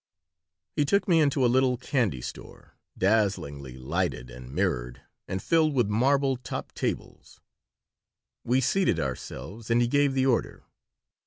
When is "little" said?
1.45-1.77